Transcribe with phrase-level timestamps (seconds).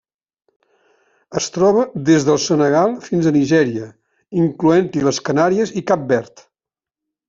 [1.41, 3.93] Es troba des del Senegal fins a Nigèria,
[4.49, 6.49] incloent-hi les Canàries i Cap Verd.